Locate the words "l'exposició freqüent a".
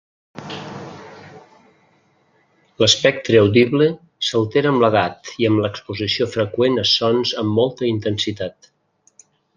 5.65-6.87